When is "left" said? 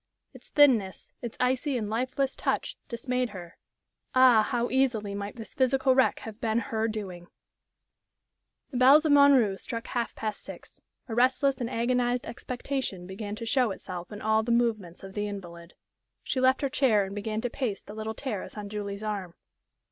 16.41-16.61